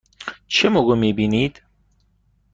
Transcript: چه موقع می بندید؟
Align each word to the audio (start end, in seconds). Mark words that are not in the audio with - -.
چه 0.47 0.69
موقع 0.69 0.95
می 0.95 1.13
بندید؟ 1.13 1.61